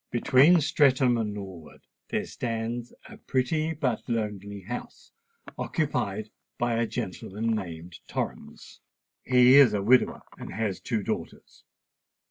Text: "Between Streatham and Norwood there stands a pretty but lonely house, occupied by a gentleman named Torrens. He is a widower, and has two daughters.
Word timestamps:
"Between 0.09 0.61
Streatham 0.61 1.15
and 1.15 1.31
Norwood 1.31 1.81
there 2.09 2.25
stands 2.25 2.91
a 3.07 3.17
pretty 3.17 3.71
but 3.75 4.01
lonely 4.09 4.61
house, 4.61 5.11
occupied 5.59 6.31
by 6.57 6.73
a 6.73 6.87
gentleman 6.87 7.53
named 7.55 7.99
Torrens. 8.07 8.81
He 9.23 9.57
is 9.57 9.75
a 9.75 9.83
widower, 9.83 10.23
and 10.39 10.55
has 10.55 10.81
two 10.81 11.03
daughters. 11.03 11.65